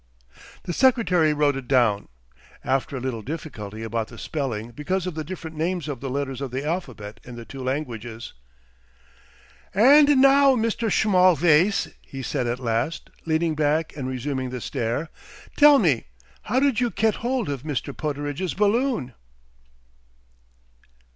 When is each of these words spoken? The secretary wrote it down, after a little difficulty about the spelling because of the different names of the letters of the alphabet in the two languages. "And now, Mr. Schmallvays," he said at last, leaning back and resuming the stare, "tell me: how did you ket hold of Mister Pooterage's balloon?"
The 0.63 0.73
secretary 0.73 1.31
wrote 1.31 1.55
it 1.55 1.67
down, 1.67 2.07
after 2.63 2.97
a 2.97 2.99
little 2.99 3.21
difficulty 3.21 3.83
about 3.83 4.07
the 4.07 4.17
spelling 4.17 4.71
because 4.71 5.05
of 5.05 5.13
the 5.13 5.23
different 5.23 5.55
names 5.55 5.87
of 5.87 6.01
the 6.01 6.09
letters 6.09 6.41
of 6.41 6.49
the 6.49 6.65
alphabet 6.65 7.19
in 7.23 7.35
the 7.35 7.45
two 7.45 7.63
languages. 7.63 8.33
"And 9.75 10.19
now, 10.19 10.55
Mr. 10.55 10.91
Schmallvays," 10.91 11.89
he 12.01 12.23
said 12.23 12.47
at 12.47 12.57
last, 12.59 13.11
leaning 13.27 13.53
back 13.53 13.95
and 13.95 14.07
resuming 14.09 14.49
the 14.49 14.59
stare, 14.59 15.09
"tell 15.55 15.77
me: 15.77 16.07
how 16.45 16.59
did 16.59 16.79
you 16.79 16.89
ket 16.89 17.17
hold 17.17 17.47
of 17.47 17.63
Mister 17.63 17.93
Pooterage's 17.93 18.55
balloon?" 18.55 19.13